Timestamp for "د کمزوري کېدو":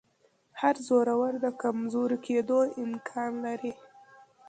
1.43-2.59